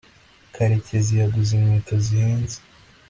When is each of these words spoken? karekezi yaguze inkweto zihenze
karekezi 0.55 1.11
yaguze 1.21 1.51
inkweto 1.55 1.95
zihenze 2.05 2.57